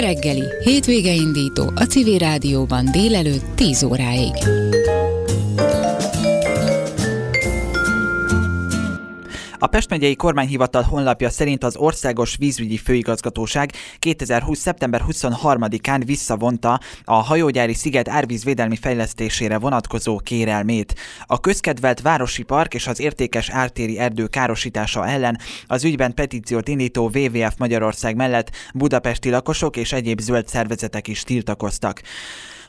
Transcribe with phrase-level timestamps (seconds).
[0.00, 4.34] reggeli, hétvége indító a Civil Rádióban délelőtt 10 óráig.
[9.70, 14.58] Pest megyei kormányhivatal honlapja szerint az Országos Vízügyi Főigazgatóság 2020.
[14.58, 20.94] szeptember 23-án visszavonta a hajógyári sziget árvízvédelmi fejlesztésére vonatkozó kérelmét.
[21.26, 27.10] A közkedvelt városi park és az értékes ártéri erdő károsítása ellen az ügyben petíciót indító
[27.14, 32.02] WWF Magyarország mellett budapesti lakosok és egyéb zöld szervezetek is tiltakoztak.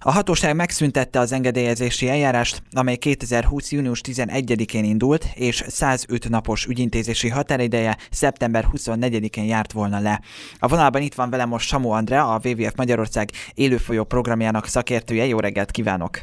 [0.00, 3.72] A hatóság megszüntette az engedélyezési eljárást, amely 2020.
[3.72, 10.20] június 11-én indult, és 105 napos ügyintézési határideje szeptember 24-én járt volna le.
[10.58, 15.26] A vonalban itt van velem most Samu Andrea, a WWF Magyarország élőfolyó programjának szakértője.
[15.26, 16.20] Jó reggelt kívánok!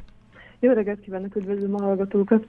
[0.60, 2.48] Jó reggelt kívánok, üdvözlöm a hallgatókat!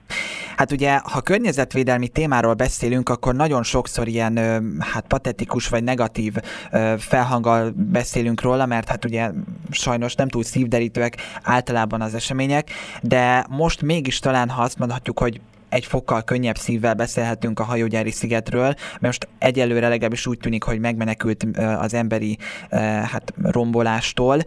[0.57, 4.37] Hát ugye, ha környezetvédelmi témáról beszélünk, akkor nagyon sokszor ilyen
[4.79, 6.33] hát patetikus vagy negatív
[6.97, 9.31] felhanggal beszélünk róla, mert hát ugye
[9.71, 15.41] sajnos nem túl szívderítőek általában az események, de most mégis talán ha azt mondhatjuk, hogy
[15.77, 20.79] egy fokkal könnyebb szívvel beszélhetünk a hajógyári szigetről, mert most egyelőre legalábbis úgy tűnik, hogy
[20.79, 21.45] megmenekült
[21.79, 22.37] az emberi
[23.03, 24.39] hát, rombolástól.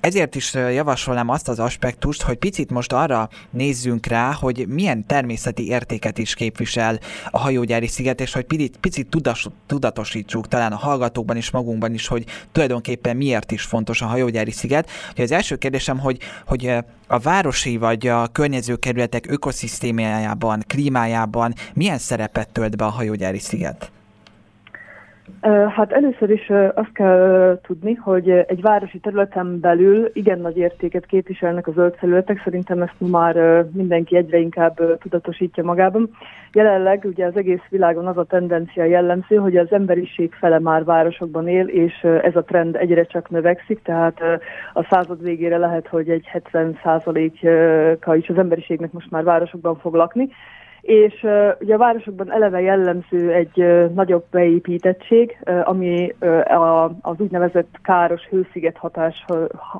[0.00, 5.68] Ezért is javasolnám azt az aspektust, hogy picit most arra nézzünk rá, hogy milyen természeti
[5.68, 6.98] értéket is képvisel
[7.30, 9.16] a hajógyári sziget, és hogy picit, picit
[9.66, 14.90] tudatosítsuk talán a hallgatókban is, magunkban is, hogy tulajdonképpen miért is fontos a hajógyári sziget.
[15.12, 16.72] Ugye az első kérdésem, hogy, hogy
[17.06, 23.90] a városi vagy a környező kerületek ökoszisztémájában, klímájában milyen szerepet tölt be a hajógyári sziget?
[25.76, 31.66] Hát először is azt kell tudni, hogy egy városi területen belül igen nagy értéket képviselnek
[31.66, 36.10] a zöld felületek, szerintem ezt már mindenki egyre inkább tudatosítja magában.
[36.52, 41.48] Jelenleg ugye az egész világon az a tendencia jellemző, hogy az emberiség fele már városokban
[41.48, 44.20] él, és ez a trend egyre csak növekszik, tehát
[44.72, 46.78] a század végére lehet, hogy egy 70
[48.04, 50.28] a is az emberiségnek most már városokban fog lakni
[50.80, 56.84] és uh, ugye a városokban eleve jellemző egy uh, nagyobb beépítettség, uh, ami uh, a,
[57.00, 59.24] az úgynevezett káros hősziget hatás,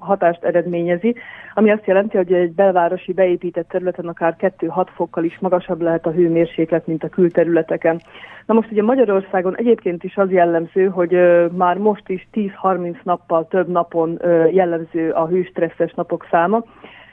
[0.00, 1.14] hatást eredményezi,
[1.54, 6.10] ami azt jelenti, hogy egy belvárosi beépített területen akár 2-6 fokkal is magasabb lehet a
[6.10, 8.00] hőmérséklet, mint a külterületeken.
[8.46, 13.46] Na most ugye Magyarországon egyébként is az jellemző, hogy uh, már most is 10-30 nappal
[13.48, 16.64] több napon uh, jellemző a hőstresszes napok száma,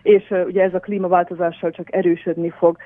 [0.01, 2.77] és uh, ugye ez a klímaváltozással csak erősödni fog.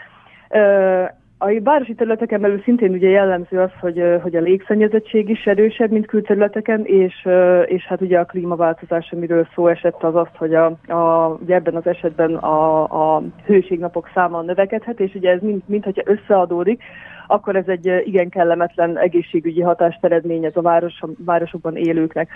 [1.43, 6.05] A városi területeken belül szintén ugye jellemző az, hogy, hogy a légszennyezettség is erősebb, mint
[6.05, 7.27] külterületeken, és,
[7.65, 11.75] és hát ugye a klímaváltozás, amiről szó esett, az az, hogy a, a, ugye ebben
[11.75, 12.83] az esetben a,
[13.15, 16.83] a hőségnapok száma növekedhet, és ugye ez mind, mind hogyha összeadódik,
[17.31, 22.29] akkor ez egy igen kellemetlen egészségügyi hatást eredményez a város, városokban élőknek.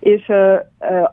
[0.00, 0.32] És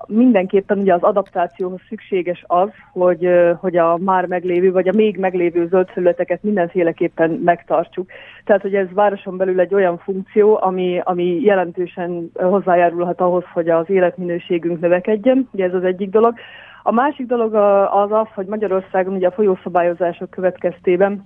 [0.07, 3.29] mindenképpen ugye az adaptációhoz szükséges az, hogy,
[3.59, 8.09] hogy a már meglévő, vagy a még meglévő zöld felületeket mindenféleképpen megtartsuk.
[8.45, 13.89] Tehát, hogy ez városon belül egy olyan funkció, ami, ami jelentősen hozzájárulhat ahhoz, hogy az
[13.89, 16.33] életminőségünk növekedjen, ugye ez az egyik dolog.
[16.83, 17.53] A másik dolog
[17.91, 21.25] az az, hogy Magyarországon ugye a folyószabályozások következtében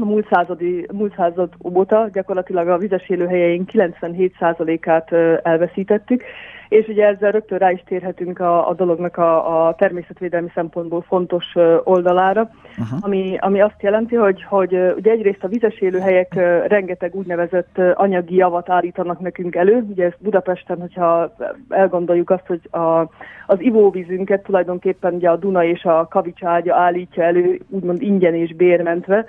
[0.00, 5.12] a múlt, századi, múlt század óta gyakorlatilag a vizes élőhelyeink 97%-át
[5.42, 6.22] elveszítettük,
[6.68, 11.54] és ugye ezzel rögtön rá is térhetünk a, a dolognak a, a természetvédelmi szempontból fontos
[11.84, 12.98] oldalára, uh-huh.
[13.00, 16.34] ami, ami azt jelenti, hogy, hogy ugye egyrészt a vizes élőhelyek
[16.66, 19.86] rengeteg úgynevezett anyagi javat állítanak nekünk elő.
[19.90, 21.34] Ugye ezt Budapesten, hogyha
[21.68, 23.00] elgondoljuk azt, hogy a,
[23.46, 28.54] az ivóvízünket tulajdonképpen ugye a Duna és a Kavics ágya állítja elő, úgymond ingyen és
[28.54, 29.26] bérmentve,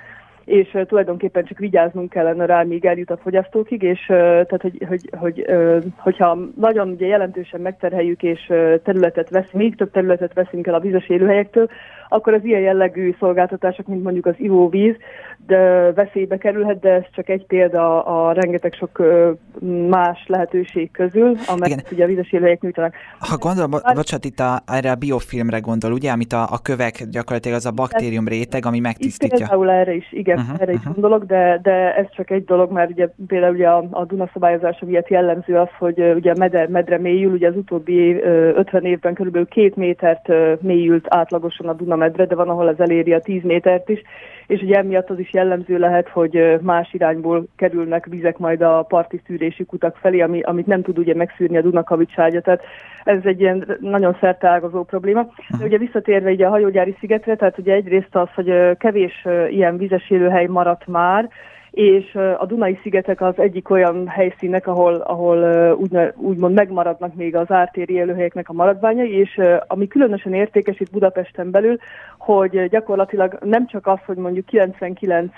[0.48, 4.86] és uh, tulajdonképpen csak vigyáznunk kellene rá, míg eljut a fogyasztókig, és uh, tehát, hogy,
[4.88, 10.34] hogy, hogy uh, hogyha nagyon ugye jelentősen megterheljük, és uh, területet vesz, még több területet
[10.34, 11.70] veszünk el a vizes élőhelyektől,
[12.10, 14.96] akkor az ilyen jellegű szolgáltatások, mint mondjuk az ivóvíz,
[15.48, 19.02] de veszélybe kerülhet, de ez csak egy példa a rengeteg sok
[19.90, 21.92] más lehetőség közül, amelyet Igen.
[21.92, 22.94] ugye a vizes élőhelyek nyújtanak.
[23.20, 27.04] Ha gondolom, bo- bocsánat, itt a, erre a biofilmre gondol, ugye, amit a, a kövek
[27.12, 29.38] gyakorlatilag az a baktérium réteg, ami megtisztítja.
[29.38, 30.88] Itt például erre is, igen, uh-huh, erre uh-huh.
[30.88, 34.30] is gondolok, de, de ez csak egy dolog, mert ugye például ugye a, a Duna
[34.34, 39.48] szabályozása miatt jellemző az, hogy ugye medre, medre mélyül, ugye az utóbbi 50 évben körülbelül
[39.48, 40.28] két métert
[40.62, 44.02] mélyült átlagosan a Duna medre, de van, ahol ez eléri a 10 métert is,
[44.48, 49.22] és ugye emiatt az is jellemző lehet, hogy más irányból kerülnek vizek majd a parti
[49.26, 52.62] szűrési kutak felé, ami, amit nem tud ugye megszűrni a Dunakavicságya, tehát
[53.04, 55.28] ez egy ilyen nagyon szerteágazó probléma.
[55.60, 60.10] De ugye visszatérve ugye a hajógyári szigetre, tehát ugye egyrészt az, hogy kevés ilyen vizes
[60.10, 61.30] élőhely maradt már,
[61.78, 67.52] és a Dunai szigetek az egyik olyan helyszínek, ahol, ahol úgy, úgymond megmaradnak még az
[67.52, 71.78] ártéri élőhelyeknek a maradványai, és ami különösen értékes itt Budapesten belül,
[72.18, 75.32] hogy gyakorlatilag nem csak az, hogy mondjuk 99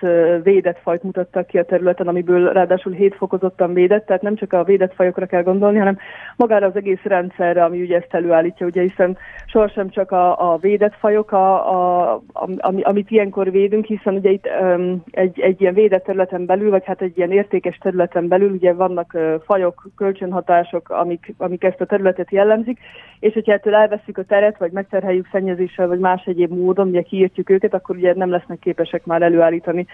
[0.43, 4.63] védett fajt mutattak ki a területen, amiből ráadásul 7 fokozottan védett, tehát nem csak a
[4.63, 5.97] védett fajokra kell gondolni, hanem
[6.35, 10.95] magára az egész rendszerre, ami ugye ezt előállítja, ugye hiszen sohasem csak a, a védett
[10.99, 11.71] fajok, a,
[12.13, 12.21] a,
[12.57, 16.85] ami, amit ilyenkor védünk, hiszen ugye itt um, egy, egy ilyen védett területen belül, vagy
[16.85, 22.31] hát egy ilyen értékes területen belül ugye vannak fajok, kölcsönhatások, amik, amik ezt a területet
[22.31, 22.79] jellemzik,
[23.19, 27.49] és hogyha ettől elveszük a teret, vagy megterheljük szennyezéssel, vagy más egyéb módon, ugye kiírtjuk
[27.49, 29.87] őket, akkor ugye nem lesznek képesek már előállítani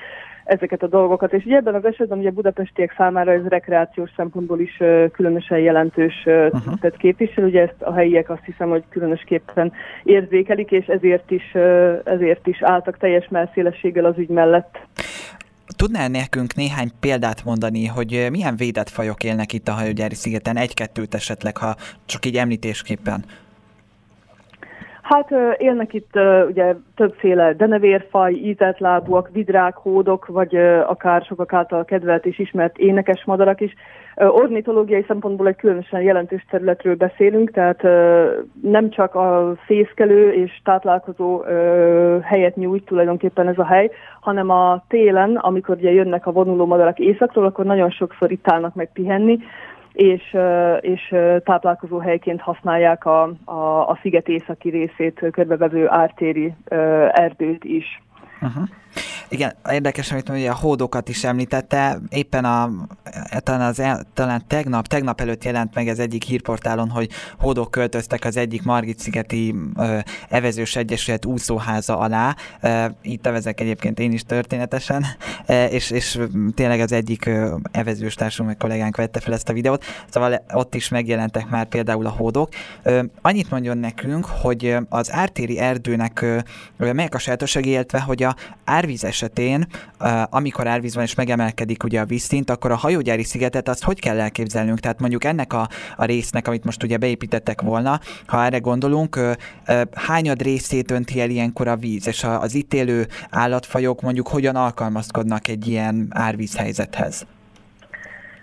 [0.45, 1.33] ezeket a dolgokat.
[1.33, 6.49] És ugye ebben az esetben ugye budapestiek számára ez rekreációs szempontból is különösen jelentős uh,
[6.51, 6.91] uh-huh.
[6.97, 7.43] képvisel.
[7.43, 9.71] Ugye ezt a helyiek azt hiszem, hogy különösképpen
[10.03, 11.53] érzékelik, és ezért is,
[12.03, 14.77] ezért is álltak teljes melszélességgel az ügy mellett.
[15.67, 20.57] Tudnál nekünk néhány példát mondani, hogy milyen védett fajok élnek itt a hajógyári szigeten?
[20.57, 21.75] Egy-kettőt esetleg, ha
[22.05, 23.25] csak így említésképpen.
[25.09, 30.55] Hát élnek itt ugye többféle denevérfaj, ízeltlábúak, vidrák, hódok, vagy
[30.87, 33.73] akár sokak által kedvelt és ismert énekes madarak is.
[34.15, 37.81] Ornitológiai szempontból egy különösen jelentős területről beszélünk, tehát
[38.61, 41.41] nem csak a fészkelő és táplálkozó
[42.21, 46.99] helyet nyújt tulajdonképpen ez a hely, hanem a télen, amikor ugye jönnek a vonuló madarak
[46.99, 49.39] északról, akkor nagyon sokszor itt állnak meg pihenni,
[49.95, 50.37] és,
[50.79, 56.53] és táplálkozó helyként használják a, a, a sziget északi részét körbevevő ártéri
[57.11, 58.01] erdőt is.
[58.41, 58.63] Uh-huh.
[59.29, 61.99] Igen, érdekes, amit mondja, a hódokat is említette.
[62.09, 62.71] Éppen a,
[63.39, 63.81] talán, az,
[64.13, 69.55] talán tegnap, tegnap előtt jelent meg ez egyik hírportálon, hogy hódok költöztek az egyik Margit-szigeti
[69.77, 69.97] ö,
[70.29, 72.35] evezős egyesület úszóháza alá.
[72.61, 75.05] Ö, itt nevezek egyébként én is történetesen,
[75.45, 76.19] ö, és, és
[76.53, 80.75] tényleg az egyik ö, evezős társunk, meg kollégánk vette fel ezt a videót, szóval ott
[80.75, 82.49] is megjelentek már például a hódok.
[82.83, 86.39] Ö, annyit mondjon nekünk, hogy az ártéri erdőnek ö,
[86.77, 89.65] melyek a sajátosság illetve, hogy a árvíz esetén,
[90.29, 94.19] amikor árvíz van és megemelkedik ugye a vízszint, akkor a hajógyári szigetet azt hogy kell
[94.19, 94.79] elképzelnünk?
[94.79, 99.19] Tehát mondjuk ennek a, a résznek, amit most ugye beépítettek volna, ha erre gondolunk,
[99.95, 105.47] hányad részét önti el ilyenkor a víz, és az itt élő állatfajok mondjuk hogyan alkalmazkodnak
[105.47, 107.25] egy ilyen árvízhelyzethez?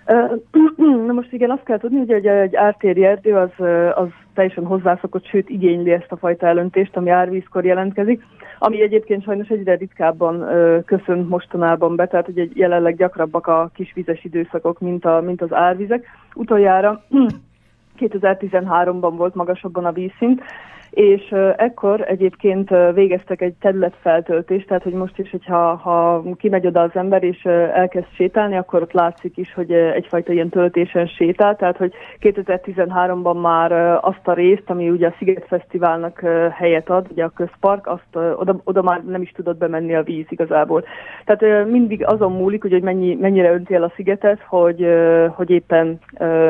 [1.07, 3.51] Na most igen, azt kell tudni, hogy egy ártéri erdő az,
[3.95, 8.23] az teljesen hozzászokott, sőt igényli ezt a fajta elöntést, ami árvízkor jelentkezik,
[8.59, 14.23] ami egyébként sajnos egyre ritkábban ö, köszön mostanában be, tehát hogy jelenleg gyakrabbak a kisvizes
[14.23, 16.05] időszakok, mint, a, mint az árvizek.
[16.35, 17.03] Utoljára
[17.99, 20.41] 2013-ban volt magasabban a vízszint,
[20.93, 26.89] és ekkor egyébként végeztek egy területfeltöltést, tehát hogy most is, hogyha ha kimegy oda az
[26.93, 27.43] ember és
[27.73, 33.71] elkezd sétálni, akkor ott látszik is, hogy egyfajta ilyen töltésen sétál, tehát hogy 2013-ban már
[34.01, 36.19] azt a részt, ami ugye a Sziget Fesztiválnak
[36.51, 40.25] helyet ad, ugye a közpark, azt oda, oda már nem is tudott bemenni a víz
[40.29, 40.83] igazából.
[41.25, 44.87] Tehát mindig azon múlik, hogy mennyi, mennyire önti el a szigetet, hogy,
[45.35, 45.99] hogy éppen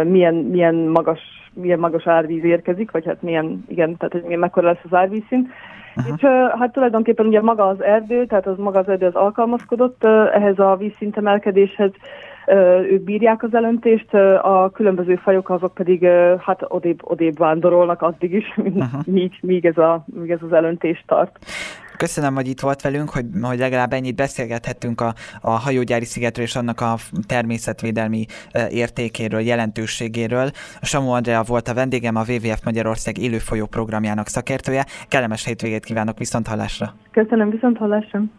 [0.04, 4.68] milyen, milyen magas milyen magas árvíz érkezik, vagy hát milyen, igen, tehát hogy milyen mekkora
[4.68, 5.50] lesz az árvízszint.
[5.96, 6.22] És
[6.60, 10.04] hát tulajdonképpen ugye maga az erdő, tehát az maga az erdő az alkalmazkodott
[10.34, 11.92] ehhez a vízszint emelkedéshez,
[12.90, 16.08] ők bírják az elöntést, a különböző fajok azok pedig
[16.40, 18.54] hát odébb, odébb vándorolnak addig is,
[19.06, 21.40] míg, míg, ez a, míg ez az elöntés tart.
[21.98, 26.56] Köszönöm, hogy itt volt velünk, hogy, hogy legalább ennyit beszélgethettünk a, a hajógyári szigetről és
[26.56, 26.96] annak a
[27.28, 28.26] természetvédelmi
[28.70, 30.52] értékéről, jelentőségéről.
[30.82, 34.86] Samu Andrea volt a vendégem, a WWF Magyarország élőfolyó programjának szakértője.
[35.08, 36.48] Kellemes hétvégét kívánok, viszont!
[37.12, 38.34] Köszönöm, viszont!